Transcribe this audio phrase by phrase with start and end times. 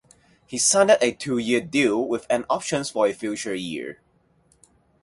[0.47, 4.01] He signed a two-year deal with an option for a further year.